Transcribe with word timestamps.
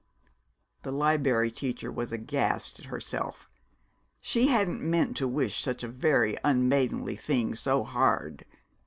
The 0.81 0.91
Liberry 0.91 1.51
Teacher 1.51 1.91
was 1.91 2.11
aghast 2.11 2.79
at 2.79 2.85
herself. 2.85 3.47
She 4.19 4.47
hadn't 4.47 4.81
meant 4.81 5.15
to 5.17 5.27
wish 5.27 5.61
such 5.61 5.83
a 5.83 5.87
very 5.87 6.35
unmaidenly 6.43 7.15
thing 7.17 7.53
so 7.53 7.83
hard. 7.83 8.43